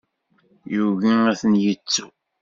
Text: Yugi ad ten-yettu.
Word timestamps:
Yugi 0.73 1.11
ad 1.31 1.37
ten-yettu. 1.41 2.05